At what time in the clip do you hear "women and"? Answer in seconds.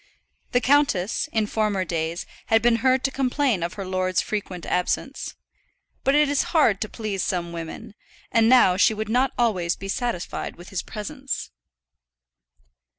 7.51-8.49